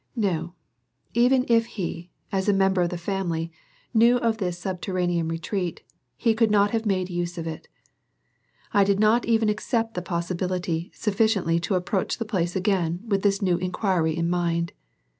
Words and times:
No, 0.15 0.55
even 1.13 1.45
if 1.47 1.67
he, 1.77 2.09
as 2.31 2.49
a 2.49 2.53
member 2.53 2.81
of 2.81 2.89
the 2.89 2.97
family, 2.97 3.51
knew 3.93 4.17
of 4.17 4.39
this 4.39 4.57
subterranean 4.57 5.27
retreat, 5.27 5.83
he 6.17 6.33
could 6.33 6.49
not 6.49 6.71
have 6.71 6.87
made 6.87 7.11
use 7.11 7.37
of 7.37 7.45
it. 7.45 7.67
I 8.73 8.83
did 8.83 8.99
not 8.99 9.25
even 9.27 9.47
accept 9.47 9.93
the 9.93 10.01
possibility 10.01 10.89
sufficiently 10.91 11.59
to 11.59 11.75
approach 11.75 12.17
the 12.17 12.25
place 12.25 12.55
again 12.55 13.01
with 13.05 13.21
this 13.21 13.43
new 13.43 13.57
inquiry 13.57 14.17
in 14.17 14.27
mind. 14.27 14.71